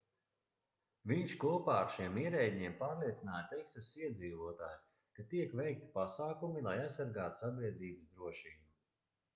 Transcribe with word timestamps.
viņš 1.09 1.33
kopā 1.43 1.75
ar 1.81 1.91
šiem 1.97 2.17
ierēdņiem 2.21 2.77
pārliecināja 2.79 3.43
teksasas 3.51 3.91
iedzīvotājus 4.01 4.89
ka 5.19 5.27
tiek 5.35 5.55
veikti 5.61 5.93
pasākumi 6.01 6.67
lai 6.71 6.77
aizsargātu 6.89 7.45
sabiedrības 7.47 8.11
drošību 8.19 8.69